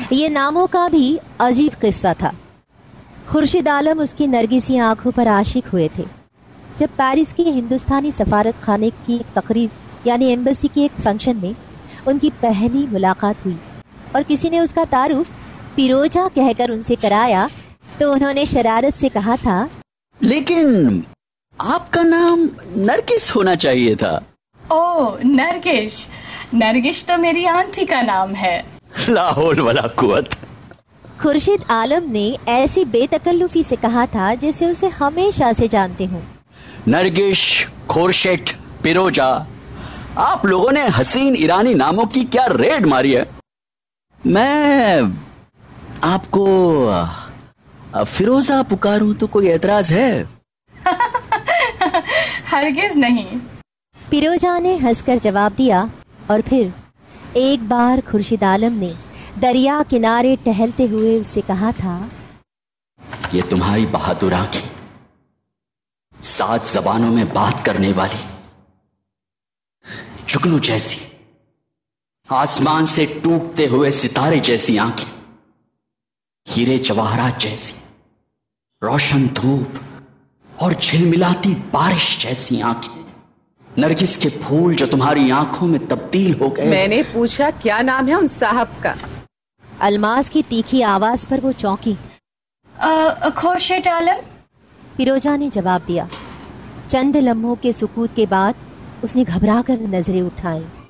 [0.10, 2.32] یہ ناموں کا بھی عجیب قصہ تھا۔
[3.28, 6.04] خورشید عالم اس کی نرگسی آنکھوں پر عاشق ہوئے تھے۔
[6.78, 11.52] جب پیرس کے ہندوستانی سفارت خانے کی ایک تقریب یعنی ایمبسی کے ایک فنکشن میں
[12.06, 13.58] ان کی پہلی ملاقات ہوئی
[14.12, 15.32] اور کسی نے اس کا تعارف
[15.76, 17.48] پیروجا کہہ کر ان سے کرایا
[17.98, 19.68] تو انہوں نے شرارت سے کہا تھا
[20.20, 21.00] لیکن
[21.58, 24.20] آپ کا نام نرگس ہونا چاہیے تھا۔
[24.68, 26.08] او نرگش
[26.54, 28.62] نرگش تو میری آنٹی کا نام ہے۔
[29.08, 30.36] لاہور والا قوت۔
[31.22, 36.22] خورشید عالم نے ایسی بے تکلفی سے کہا تھا جیسے اسے ہمیشہ سے جانتے ہوں۔
[36.88, 39.32] نرگش خورشٹ پیروجا
[40.16, 43.24] آپ لوگوں نے حسین ایرانی ناموں کی کیا ریڈ ماری ہے؟
[44.26, 45.02] میں
[46.04, 46.46] آپ کو
[48.08, 50.24] فیروزہ پکاروں تو کوئی اعتراض ہے؟
[52.52, 53.38] ہرگز نہیں۔
[54.10, 55.84] پیروجا نے ہنس کر جواب دیا
[56.28, 56.68] اور پھر
[57.34, 58.92] ایک بار خورشید عالم نے
[59.42, 62.00] دریا کنارے ٹہلتے ہوئے اسے کہا تھا
[63.32, 64.68] یہ تمہاری بہادر آنکھیں
[66.18, 68.22] سات زبانوں میں بات کرنے والی
[70.28, 71.00] جگنو جیسی
[72.30, 75.13] آسمان سے ٹوٹتے ہوئے ستارے جیسی آنکھیں۔
[76.48, 77.74] ہیرے جواہرات جیسی
[78.82, 79.80] روشن دھوپ
[80.56, 83.04] اور جھلملاتی بارش جیسی آنکھیں۔
[83.78, 88.08] نرگس کے پھول جو تمہاری آنکھوں میں تبدیل ہو گئے۔ میں نے پوچھا کیا نام
[88.08, 88.94] ہے ان صاحب کا؟
[89.80, 91.94] الماس کی تیکھی آواز پر وہ چونکی۔
[93.36, 94.20] خورشید عالم؟
[94.96, 96.06] پیروجا نے جواب دیا۔
[96.88, 98.54] چند لمحوں کے سکوت کے بعد
[99.02, 100.83] اس نے گھبرا کر نظریں اٹھائیں۔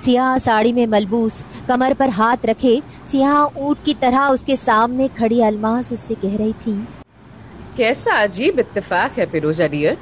[0.00, 5.08] سیاہ ساڑی میں ملبوس کمر پر ہاتھ رکھے سیاہ اونٹ کی طرح اس کے سامنے
[5.16, 6.74] کھڑی الماس اس سے کہہ رہی تھی۔
[7.76, 9.94] کیسا عجیب اتفاق ہے پیروجا ڈیئر۔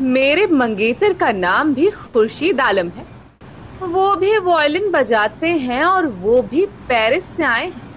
[0.00, 3.02] میرے منگیتر کا نام بھی خورشید عالم ہے۔
[3.80, 7.90] وہ بھی وائلن بجاتے ہیں اور وہ بھی پیرس سے آئے ہیں۔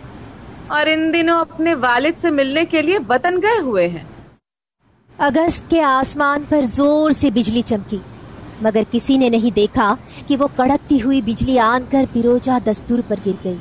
[0.68, 4.04] اور ان دنوں اپنے والد سے ملنے کے لیے وطن گئے ہوئے ہیں۔
[5.18, 7.98] اگست کے آسمان پر زور سے بجلی چمکی۔
[8.64, 9.96] مگر کسی نے نہیں دیکھا
[10.28, 13.58] کہ وہ کڑکتی ہوئی بجلی آن کر پیروجا دستور پر گر گئی۔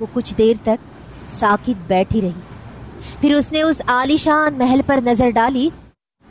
[0.00, 0.88] وہ کچھ دیر تک
[1.26, 2.40] ساکت بیٹھی رہی۔
[3.20, 5.68] پھر اس نے اس عالیشان محل پر نظر ڈالی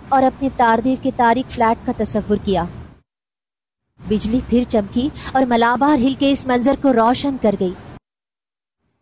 [0.10, 2.64] اور اپنے تاردیو کے تاریخ فلیٹ کا تصور کیا۔
[4.10, 7.74] بجلی پھر چمکی اور ملابار ہل کے اس منظر کو روشن کر گئی۔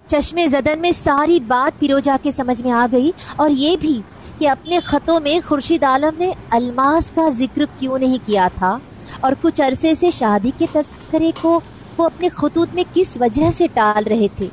[0.07, 4.01] چشمے زدن میں ساری بات پیروجا کے سمجھ میں آ گئی اور یہ بھی
[4.39, 8.77] کہ اپنے خطوں میں خورشید عالم نے الماس کا ذکر کیوں نہیں کیا تھا؟
[9.19, 11.59] اور کچھ عرصے سے شادی کے تذکرے کو
[11.97, 14.47] وہ اپنے خطوط میں کس وجہ سے ٹال رہے تھے؟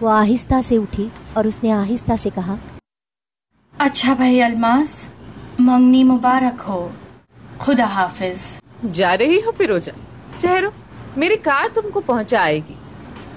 [0.00, 2.54] وہ آہستہ سے اٹھی اور اس نے آہستہ سے کہا
[3.78, 5.06] اچھا بھائی الماس
[5.58, 6.88] منگنی مبارک ہو۔
[7.58, 8.60] خدا حافظ۔
[8.92, 9.92] جا رہی ہو پیروجا
[10.40, 10.70] ٹھہرو
[11.16, 12.74] میری کار تم کو پہنچا آئے گی۔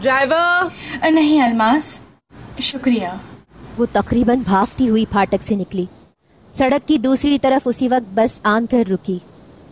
[0.02, 1.98] ڈرائیور۔ نہیں الماس
[2.60, 3.08] شکریہ۔
[3.80, 5.86] وہ تقریباً بھاگتی ہوئی پھاٹک سے نکلی۔
[6.54, 9.18] سڑک کی دوسری طرف اسی وقت بس آن کر رکی۔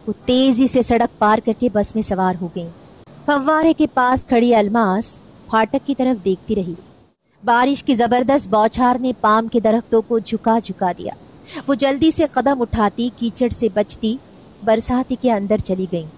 [0.08, 2.67] وہ تیزی سے سڑک پار کر کے بس میں سوار ہو گئی
[3.26, 5.17] فوارے کے پاس کھڑی الماس
[5.50, 6.74] پھاٹک کی طرف دیکھتی رہی۔
[7.43, 11.13] بارش کی زبردست بوچھار نے پام کے درختوں کو جھکا جھکا دیا۔
[11.67, 14.15] وہ جلدی سے قدم اٹھاتی، کیچڑ سے بچتی،
[14.63, 16.10] برساتی کے اندر چلی گئیں۔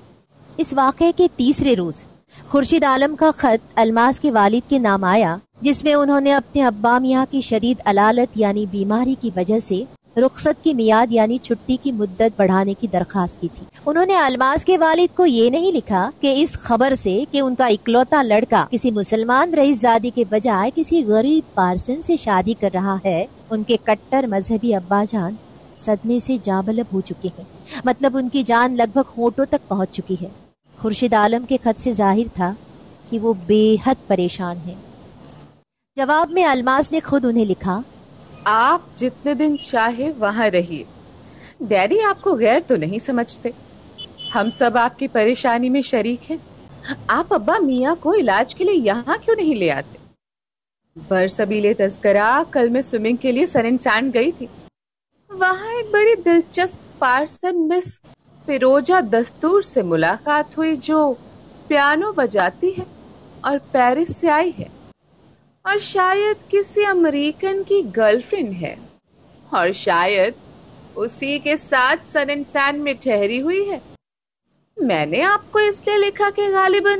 [0.57, 2.03] اس واقعے کے تیسرے روز
[2.49, 6.63] خورشید عالم کا خط الماس کے والد کے نام آیا، جس میں انہوں نے اپنے
[6.63, 9.83] ابا میاں کی شدید علالت یعنی بیماری کی وجہ سے
[10.17, 14.65] رخصت کی میاد یعنی چھٹی کی مدت بڑھانے کی درخواست کی تھی۔ انہوں نے الماس
[14.65, 18.65] کے والد کو یہ نہیں لکھا کہ اس خبر سے کہ ان کا اکلوتا لڑکا
[18.71, 23.63] کسی مسلمان رئیس زادی کے بجائے کسی غریب پارسن سے شادی کر رہا ہے۔ ان
[23.63, 25.35] کے کٹر مذہبی ابا جان
[25.77, 27.45] صدمے سے جابلب ہو چکے ہیں۔
[27.85, 30.48] مطلب ان کی جان لگ بھگ ہوٹوں تک پہنچ چکی ہے۔
[30.79, 32.53] خورشید عالم کے خط سے ظاہر تھا
[33.09, 34.75] کہ وہ بے حد پریشان ہیں
[35.95, 37.81] جواب میں الماس نے خود انہیں لکھا،
[38.43, 40.83] آپ جتنے دن چاہے وہاں رہیے،
[41.59, 43.49] ڈیڈی آپ کو غیر تو نہیں سمجھتے۔
[44.35, 46.37] ہم سب آپ کی پریشانی میں شریک ہیں۔
[47.07, 49.97] آپ ابا میاں کو علاج کے لیے یہاں کیوں نہیں لے آتے؟
[51.07, 54.47] برسبیل تذکرہ کل میں سوئمنگ کے لیے سرن سینڈ گئی تھی۔
[55.29, 57.99] وہاں ایک بڑی دلچسپ پارسن مس
[58.45, 61.13] پیروجا دستور سے ملاقات ہوئی جو
[61.67, 62.83] پیانو بجاتی ہے
[63.41, 64.67] اور پیرس سے آئی ہے۔
[65.65, 68.75] اور شاید کسی امریکن کی گرل فرینڈ ہے۔
[69.49, 70.33] اور شاید
[70.95, 73.79] اسی کے ساتھ سن سین میں ٹھہری ہوئی ہے۔
[74.77, 76.99] میں نے آپ کو اس لیے لکھا کہ غالباً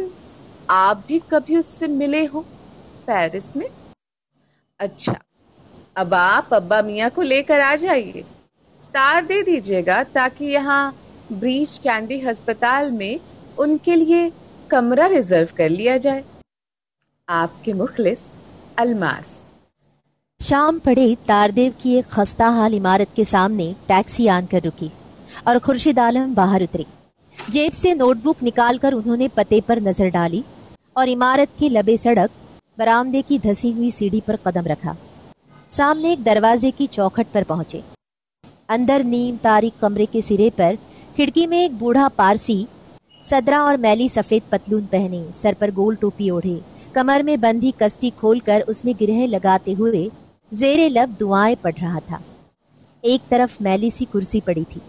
[0.68, 2.42] آپ بھی کبھی اس سے ملے ہو
[3.06, 3.68] پیرس میں۔
[4.80, 5.14] اچھا
[5.96, 8.22] اب آپ ابا میاں کو لے کر آ جائیے۔
[8.92, 10.92] تار دے دیجیے گا تاکہ یہاں
[11.32, 13.18] بریچ کینڈی ہسپتال میں
[13.58, 14.30] ان کے لیے
[14.68, 16.22] کمرہ ریزرو کر لیا جائے۔
[17.28, 18.30] آپ کے مخلص
[18.76, 19.38] الماس۔
[20.40, 24.88] شام پڑے تاردیو کی ایک خستہ حال عمارت کے سامنے ٹیکسی آن کر رکی
[25.44, 26.84] اور خورشید عالم باہر اترے
[27.48, 30.42] جیب سے نوٹ بک نکال کر انہوں نے پتے پر نظر ڈالی
[30.94, 32.38] اور عمارت کے لبے سڑک
[32.78, 34.94] برامدے کی دھسی ہوئی سیڑھی پر قدم رکھا۔
[35.70, 37.82] سامنے ایک دروازے کی چوکھٹ پر پہنچے۔
[38.70, 40.76] اندر نیم تاریخ کمرے کے سرے پر
[41.16, 42.66] کھڑکی میں ایک بوڑھا پارسی،
[43.24, 46.60] صدرہ اور میلی سفید پتلون پہنے، سر پر گول ٹوپی اوڑھے۔
[46.94, 50.08] کمر میں بندھی کسٹی کھول کر اس میں گرہ لگاتے ہوئے
[50.52, 52.18] زیر لب دعائیں پڑھ رہا تھا۔
[53.02, 54.82] ایک طرف میلی سی کرسی پڑی تھی۔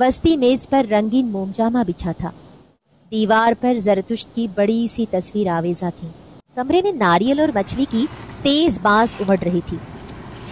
[0.00, 2.30] وسطی میز پر رنگین مومجامہ بچھا تھا۔
[3.10, 6.08] دیوار پر زرتشت کی بڑی سی تصویر آویزہ تھی
[6.54, 8.06] کمرے میں ناریل اور مچھلی کی
[8.42, 9.76] تیز بانس امڑ رہی تھی۔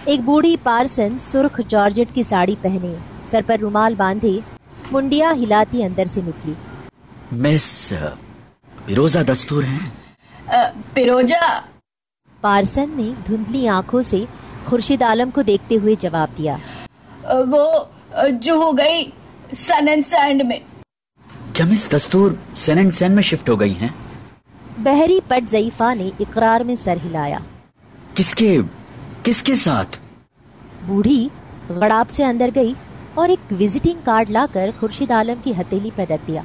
[0.04, 2.94] ایک بوڑھی پارسن سرخ جارجٹ کی ساڑی پہنے
[3.26, 4.38] سر پر رومال باندھے
[4.92, 6.52] منڈیا ہلاتی اندر سے نکلی۔
[7.32, 7.92] مس
[8.86, 9.78] پیروزہ دستور ہیں؟
[10.94, 11.60] پیروجا
[12.40, 14.24] پارسن نے دھندلی آنکھوں سے
[14.66, 16.56] خورشید عالم کو دیکھتے ہوئے جواب دیا۔
[17.50, 17.84] وہ
[18.40, 19.04] جو ہو گئی
[19.66, 20.58] سن اینڈ سینڈ میں۔
[21.52, 23.88] کیا مس دستور سین اینڈ سین میں شفٹ ہو گئی ہیں؟
[24.78, 27.38] بحری پٹ ضعیفہ نے اقرار میں سر ہلایا۔
[28.14, 28.58] کس کے
[29.24, 29.98] کس کے ساتھ؟
[30.86, 31.28] بوڑھی
[31.68, 32.74] غڑاب سے اندر گئی
[33.14, 36.42] اور ایک وزٹنگ کارڈ لا کر خورشید عالم کی ہتھیلی پر رکھ دیا۔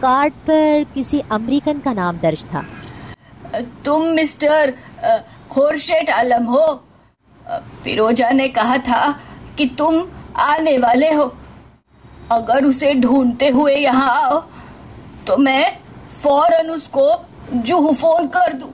[0.00, 2.62] کارڈ پر کسی امریکن کا نام درج تھا۔
[3.82, 4.70] تم مسٹر
[5.48, 6.66] خورشید عالم ہو۔
[7.82, 9.12] پیروجا نے کہا تھا
[9.56, 9.94] کہ تم
[10.34, 11.28] آنے والے ہو۔
[12.28, 14.38] اگر اسے ڈھونڈتے ہوئے یہاں آؤ
[15.24, 15.66] تو میں
[16.22, 17.10] فوراً اس کو
[17.52, 18.70] جو فون کر دوں۔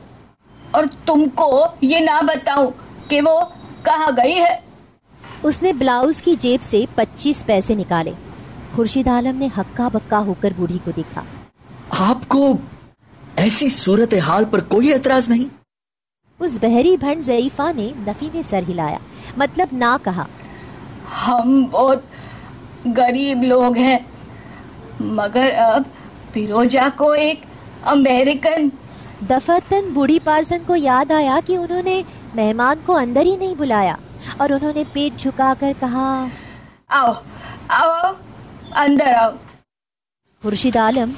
[0.71, 2.71] اور تم کو یہ نہ بتاؤں
[3.09, 3.41] کہ وہ
[3.83, 4.61] کہاں گئی ہے؟
[5.43, 8.13] اس نے بلاؤز کی جیب سے پچیس پیسے نکالے۔
[8.77, 11.23] خورشید عالم نے ہکا بکا ہو کر بوڑھی کو دیکھا۔
[11.89, 12.57] آپ کو
[13.37, 15.55] ایسی صورت حال پر کوئی اعتراض نہیں؟
[16.39, 18.99] اس بحری بھنڈ ضعیفہ نے نفی میں سر ہلایا۔
[19.37, 20.25] مطلب نہ کہا۔
[21.29, 21.99] ہم بہت
[22.97, 23.99] غریب لوگ ہیں
[25.01, 25.83] مگر اب
[26.33, 27.41] پیروجا کو ایک
[27.85, 28.69] امریکن
[29.31, 32.03] دفتن بوڑھی پارسن کو یاد آیا کہ انہوں نے
[32.35, 33.95] مہمان کو اندر ہی نہیں بلایا
[34.37, 36.27] اور انہوں نے پیٹ جھکا کر کہا
[36.89, 37.13] آؤ
[37.69, 38.13] آؤ
[38.75, 39.31] اندر آؤ۔
[40.43, 41.11] خورشید عالم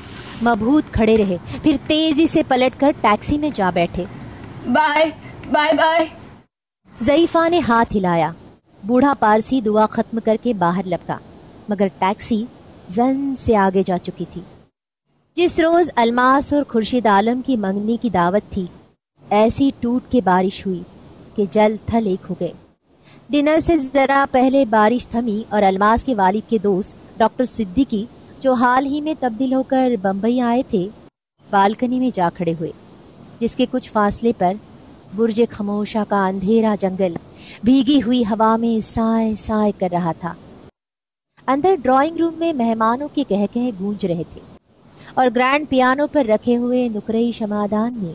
[0.43, 4.05] مبہوت کھڑے رہے پھر تیزی سے پلٹ کر ٹیکسی میں جا بیٹھے۔
[4.73, 5.11] Bye
[5.53, 6.07] bye bye.
[7.01, 8.31] ضعیفہ نے ہاتھ ہلایا
[8.87, 11.19] بوڑھا پارسی دعا ختم کر کے باہر لپکا
[11.69, 12.45] مگر ٹیکسی
[12.89, 14.43] زن سے آگے جا چکی تھی۔
[15.37, 18.67] جس روز الماس اور خورشید عالم کی منگنی کی دعوت تھی
[19.31, 20.83] ایسی ٹوٹ کے بارش ہوئی۔
[21.37, 22.53] کہ جل تھل ایک ہو گئے
[23.31, 28.05] ڈنر سے ذرا پہلے بارش تھمی اور الماس کے والد کے دوست ڈاکٹر صدیقی،
[28.41, 30.89] جو حال ہی میں تبدیل ہو کر بمبئی آئے تھے،
[31.51, 32.71] بالکنی میں جا کھڑے ہوئے،
[33.39, 34.53] جس کے کچھ فاصلے پر
[35.17, 37.15] برج خموشہ کا اندھیرا جنگل
[37.65, 40.33] بھیگی ہوئی ہوا میں سائے سائے کر رہا تھا۔
[41.47, 44.41] اندر ڈرائنگ روم میں مہمانوں کے کہہ کہہ گونج رہے تھے
[45.15, 48.13] اور گرینڈ پیانو پر رکھے ہوئے نکرئی شمادان میں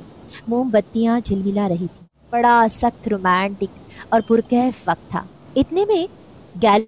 [0.47, 5.23] موم بتیاں جھلملا رہی تھی بڑا سخت رومانٹک اور پرکیف وقت تھا۔
[5.55, 6.05] اتنے میں
[6.61, 6.83] گیل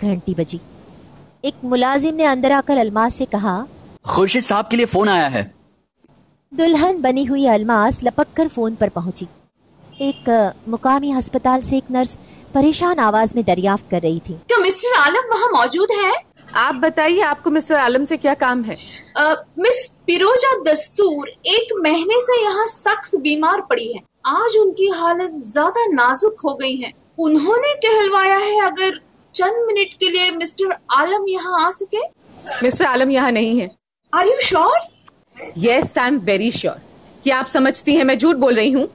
[0.00, 0.58] گھنٹی بجی۔
[1.40, 3.64] ایک ملازم نے اندر آ کر الماس سے کہا
[4.02, 5.44] خورشید صاحب کے لیے فون آیا ہے۔
[6.50, 9.26] دلہن بنی ہوئی الماس لپک کر فون پر پہنچی۔
[9.98, 10.28] ایک
[10.66, 12.16] مقامی ہسپتال سے ایک نرس
[12.52, 16.12] پریشان آواز میں دریافت کر رہی تھی۔ کیا مسٹر عالم وہاں موجود ہیں؟
[16.52, 18.74] آپ بتائیے آپ کو مسٹر عالم سے کیا کام ہے؟
[19.56, 25.46] مس پیروجا دستور ایک مہینے سے یہاں سخت بیمار پڑی ہے۔ آج ان کی حالت
[25.46, 28.90] زیادہ نازک ہو گئی ہیں انہوں نے کہلوایا ہے اگر
[29.32, 31.98] چند منٹ کے لیے مسٹر عالم یہاں آ سکے؟
[32.62, 33.66] مسٹر عالم یہاں نہیں ہے۔
[34.12, 34.78] Are you sure
[35.56, 36.76] yes I am very sure
[37.22, 38.86] کیا آپ سمجھتی ہیں میں جھوٹ بول رہی ہوں؟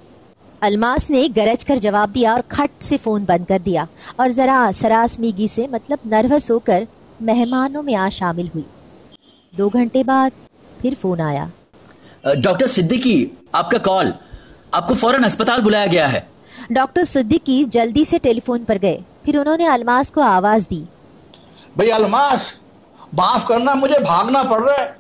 [0.62, 4.70] الماس نے گرج کر جواب دیا اور کھٹ سے فون بند کر دیا اور ذرا
[4.74, 6.84] سراس میگی سے مطلب نروس ہو کر
[7.22, 8.64] مہمانوں میں آ شامل ہوئی۔
[9.58, 10.30] دو گھنٹے بعد
[10.82, 11.46] پھر فون آیا۔
[12.24, 14.12] ڈاکٹر صدیقی آپ کا کال۔
[14.74, 16.20] آپ کو فوراً ہسپتال بلایا گیا ہے۔
[16.70, 20.84] ڈاکٹر صدیقی جلدی سے ٹیلی فون پر گئے۔ پھر انہوں نے الماس کو آواز دی۔
[21.78, 22.40] بھئی الماس
[23.14, 24.92] معاف کرنا مجھے بھاگنا پڑ رہا ہے۔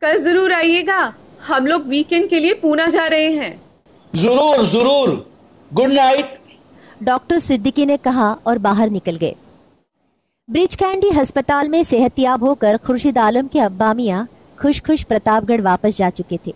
[0.00, 1.10] کل ضرور آئیے گا۔
[1.48, 3.56] ہم لوگ ویکنڈ کے لیے پونا جا رہے ہیں۔
[4.14, 5.08] ضرور ضرور۔
[5.78, 6.26] گڈ نائٹ
[7.00, 9.32] ڈاکٹر صدیقی نے کہا اور باہر نکل گئے۔
[10.48, 14.24] برج کینڈی ہسپتال میں صحت یاب ہو کر خورشید عالم کے ابامیاں
[14.62, 16.52] خوش خوش پرتاپ گڑھ واپس جا چکے تھے۔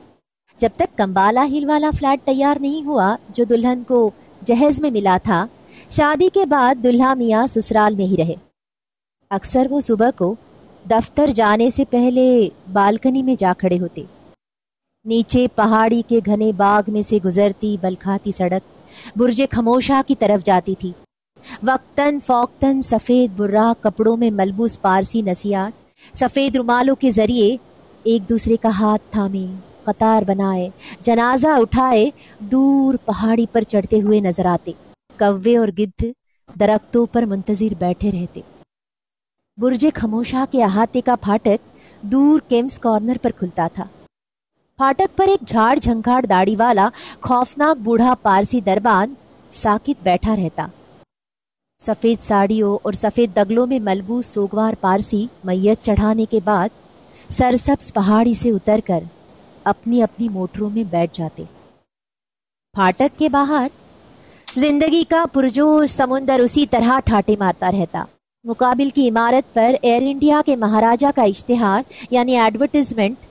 [0.59, 4.11] جب تک کمبالا ہل والا فلیٹ تیار نہیں ہوا جو دلہن کو
[4.45, 5.47] جہیز میں ملا تھا،
[5.91, 8.35] شادی کے بعد دلہا میاں سسرال میں ہی رہے۔
[9.31, 10.35] اکثر وہ صبح کو
[10.91, 14.03] دفتر جانے سے پہلے بالکنی میں جا کھڑے ہوتے۔
[15.05, 20.75] نیچے پہاڑی کے گھنے باغ میں سے گزرتی بلکھاتی سڑک برج خموشہ کی طرف جاتی
[20.75, 20.93] تھی۔
[21.63, 27.57] وقتاً فوقتاً سفید برا کپڑوں میں ملبوس پارسی نسیات سفید رومالوں کے ذریعے
[28.03, 29.47] ایک دوسرے کا ہاتھ تھامے۔
[29.87, 30.69] قطار بنائے،
[31.01, 34.73] جنازہ اٹھائے، دور پہاڑی پر چڑھتے ہوئے نظر آتے۔
[35.19, 36.05] کوے اور گدھ
[36.61, 38.41] درختوں پر منتظر بیٹھے رہتے۔
[39.59, 43.85] برج خموشہ کے احاطے کا پھاٹک دور کیمس کارنر پر کھلتا تھا۔
[44.77, 46.89] پھاٹک پر ایک جھاڑ جھنکھاڑ داڑی والا
[47.21, 49.15] خوفناک بوڑھا پارسی دربان
[49.53, 50.67] ساکت بیٹھا رہتا۔
[51.79, 56.69] سفید ساڑیوں اور سفید دگلوں میں ملبوس سوگوار پارسی میت چڑھانے کے بعد
[57.29, 59.05] سرسبز پہاڑی سے اتر کر
[59.67, 61.45] اپنی اپنی موٹروں میں بیٹھ جاتے۔
[62.75, 63.69] پھاٹک کے باہر
[64.57, 68.05] زندگی کا پرجوش سمندر اسی طرح ٹھاٹے مارتا رہتا۔
[68.45, 73.25] مقابل کی عمارت پر ایئر انڈیا کے مہاراجہ کا اشتہار یعنی ایڈورٹیزمنٹ،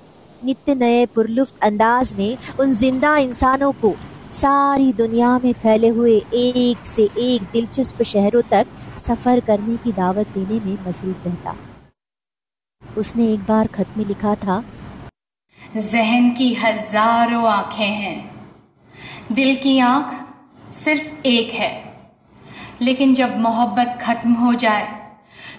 [0.44, 3.94] نت نئے پرلفت انداز میں ان زندہ انسانوں کو
[4.30, 10.36] ساری دنیا میں پھیلے ہوئے ایک سے ایک دلچسپ شہروں تک سفر کرنے کی دعوت
[10.36, 11.54] دینے میں مصروف رہتا۔
[12.96, 14.62] اس نے ایک بار خط میں لکھا تھا
[15.78, 18.22] ذہن کی ہزاروں آنکھیں ہیں۔
[19.30, 20.24] دل کی آنکھ
[20.72, 21.82] صرف ایک ہے۔
[22.80, 24.86] لیکن جب محبت ختم ہو جائے،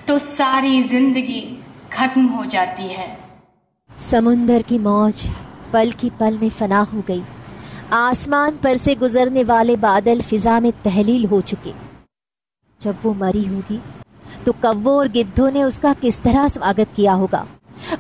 [0.05, 3.15] تو ساری زندگی ختم ہو جاتی ہے۔
[3.99, 5.27] سمندر کی موج
[5.71, 7.21] پل کی پل میں فنا ہو گئی۔
[7.91, 11.73] آسمان پر سے گزرنے والے بادل فضا میں تحلیل ہو چکے۔
[12.79, 13.79] جب وہ مری ہوگی،
[14.45, 17.45] تو کبو اور گدھوں نے اس کا کس طرح سواگت کیا ہوگا؟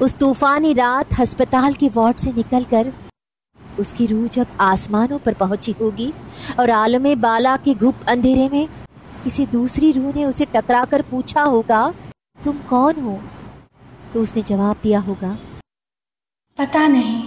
[0.00, 2.88] اس طوفانی رات ہسپتال کے وارڈ سے نکل کر
[3.78, 6.10] اس کی روح جب آسمانوں پر پہنچی ہوگی
[6.56, 8.64] اور عالم بالا کے گھپ اندھیرے میں
[9.24, 11.90] کسی دوسری روح نے اسے ٹکرا کر پوچھا ہوگا
[12.44, 13.16] تم کون ہو؟
[14.12, 15.34] تو اس نے جواب دیا ہوگا
[16.58, 17.22] پتا نہیں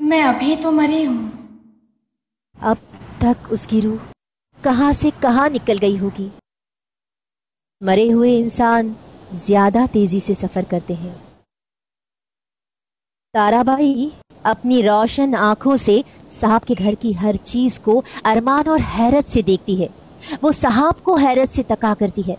[0.00, 1.28] میں ابھی تو مری ہوں۔
[2.58, 2.76] اب
[3.18, 4.06] تک اس کی روح
[4.58, 6.28] کہاں سے کہاں نکل گئی ہوگی؟
[7.80, 8.92] مرے ہوئے انسان
[9.32, 11.14] زیادہ تیزی سے سفر کرتے ہیں۔
[13.32, 14.08] تارا بھائی
[14.42, 19.42] اپنی روشن آنکھوں سے صاحب کے گھر کی ہر چیز کو ارمان اور حیرت سے
[19.42, 19.88] دیکھتی ہے۔
[20.42, 22.34] وہ صاحب کو حیرت سے تکا کرتی ہے۔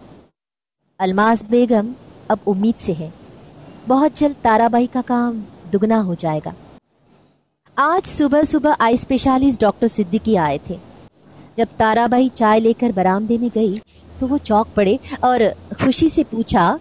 [0.98, 1.92] الماس بیگم
[2.28, 3.10] اب امید سے ہے۔
[3.88, 5.42] بہت جلد تارا بھائی کا کام
[5.74, 6.52] دگنا ہو جائے گا۔
[7.76, 10.76] آج صبح صبح آئی اسپیشلسٹ ڈاکٹر صدیقی آئے تھے۔
[11.56, 13.80] جب تارا بھائی چائے لے کر برآمدے میں گئی
[14.20, 15.40] تو وہ چوک پڑے اور
[15.80, 16.78] خوشی سے پوچھا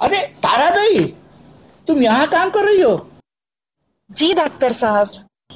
[0.00, 1.12] ارے تارا دئی
[1.86, 2.96] تم یہاں کام کر رہی ہو؟
[4.10, 5.06] جی ڈاکٹر صاحب۔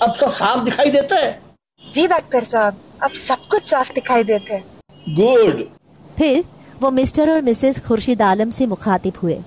[0.00, 1.38] اب سب صاف دکھائی دیتا ہے۔
[1.90, 4.58] جی ڈاکٹر صاحب اب سب کچھ صاف دکھائی دیتے
[5.18, 5.62] گڈ۔
[6.16, 6.40] پھر
[6.80, 9.38] وہ مسٹر اور مسز خورشید عالم سے مخاطب ہوئے۔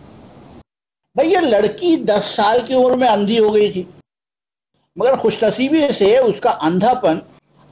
[1.16, 3.84] بھئی یہ لڑکی دس سال کی عمر میں اندھی ہو گئی تھی۔
[4.96, 7.20] مگر خوش نصیبی سے اس کا اندھا پن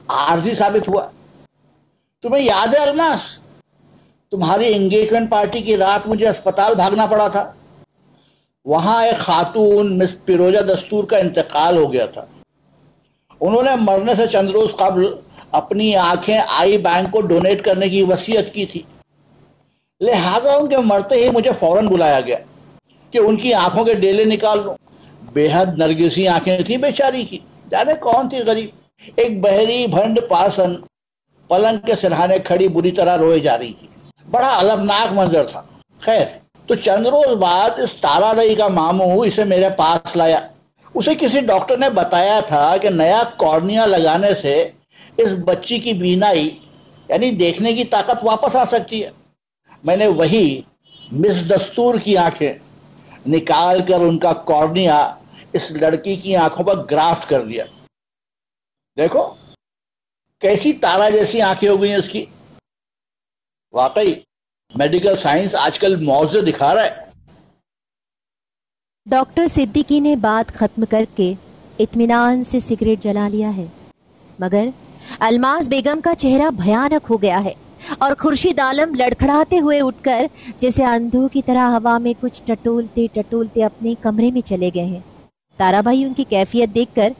[0.08, 1.06] عارضی ثابت ہوا۔
[2.22, 2.92] تمہیں یاد ہے
[4.34, 7.52] تمہاری انگیجمنٹ پارٹی کی رات مجھے اسپتال بھاگنا پڑا تھا۔
[8.64, 12.24] وہاں ایک خاتون مس پیروجا دستور کا انتقال ہو گیا تھا۔
[13.40, 15.06] انہوں نے مرنے سے چند روز قبل
[15.50, 18.82] اپنی آنکھیں آئی بینک کو ڈونیٹ کرنے کی وسیعت کی تھی۔
[20.00, 22.38] لہٰذا ان کے مرتے ہی مجھے فوراً بلایا گیا
[23.10, 24.74] کہ ان کی آنکھوں کے ڈیلے نکال لوں۔
[25.32, 27.38] بے حد نرگسی آنکھیں تھی بیچاری کی۔
[27.70, 28.70] جانے کون تھی غریب؟
[29.16, 30.74] ایک بحری بھنڈ پارسن
[31.48, 33.86] پلنگ کے سرہانے کھڑی بری طرح روئے جا رہی تھی۔
[34.30, 35.62] بڑا المناک منظر تھا۔
[36.00, 36.24] خیر،
[36.66, 40.40] تو چند روز بعد اس تارا دئی کا ماموں اسے میرے پاس لایا۔
[40.94, 44.70] اسے کسی ڈاکٹر نے بتایا تھا کہ نیا کارنیا لگانے سے
[45.16, 46.58] اس بچی کی بینائی
[47.08, 49.10] یعنی دیکھنے کی طاقت واپس آ سکتی ہے۔
[49.84, 50.60] میں نے وہی
[51.12, 52.52] مس دستور کی آنکھیں
[53.26, 55.14] نکال کر ان کا کارنیا
[55.52, 57.64] اس لڑکی کی آنکھوں پر گرافٹ کر دیا۔
[58.98, 59.34] دیکھو،
[60.40, 62.24] کیسی تارا جیسی آنکھیں ہو گئی ہیں اس کی۔
[63.74, 64.12] واقعی
[64.74, 67.02] میڈیکل سائنس آج کل موضوع دکھا رہا ہے۔
[69.06, 71.32] ڈاکٹر صدیقی نے بات ختم کر کے
[71.78, 73.66] اطمینان سے سگریٹ جلا لیا ہے،
[74.38, 74.68] مگر
[75.20, 77.52] الماس بیگم کا چہرہ بھیانک ہو گیا ہے
[77.98, 80.26] اور خورشید عالم لڑکھڑاتے ہوئے اٹھ کر
[80.58, 85.00] جیسے اندھوں کی طرح ہوا میں کچھ ٹٹولتے ٹٹولتے اپنے کمرے میں چلے گئے ہیں۔
[85.58, 87.12] تارا بھائی ان کی کیفیت دیکھ کر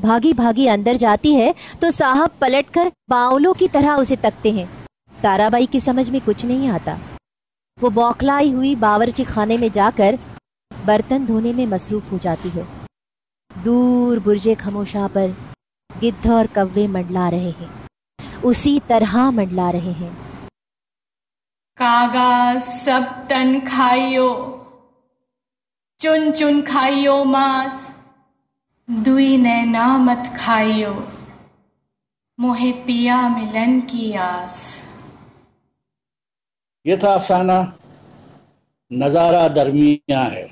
[0.00, 4.66] بھاگی بھاگی اندر جاتی ہے تو صاحب پلٹ کر باولوں کی طرح اسے تکتے ہیں۔
[5.26, 6.96] تارا بائی کی سمجھ میں کچھ نہیں آتا۔
[7.82, 10.14] وہ بوکھلائی ہوئی باورچی خانے میں جا کر
[10.84, 12.62] برتن دھونے میں مصروف ہو جاتی ہے۔
[13.64, 15.26] دور برجے خموشا پر
[16.02, 17.86] گدھ اور کوے منڈلا رہے ہیں۔
[18.42, 20.10] اسی طرح منڈلا رہے ہیں۔
[21.76, 22.52] کاغا
[22.84, 24.56] سب تن کھائیو۔
[25.98, 27.90] چن چن کھائیو ماس۔
[28.88, 30.92] دوئی نے نامت کھائیو۔
[32.38, 34.75] موہے پیا ملن کی آس۔
[36.86, 37.52] یہ تھا افسانہ
[38.90, 40.46] نظارہ درمیاں ہے